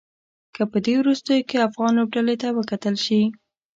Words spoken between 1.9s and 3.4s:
لوبډلې ته وکتل شي.